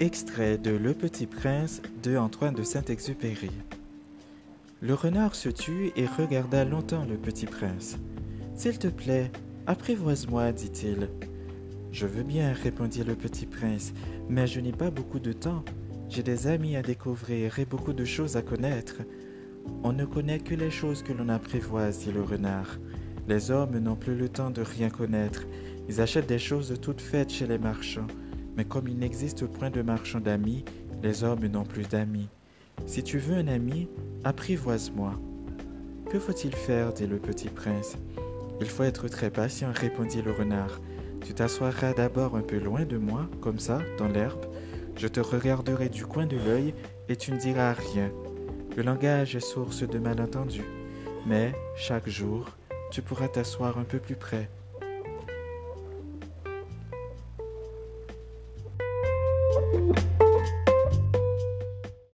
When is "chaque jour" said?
51.76-52.50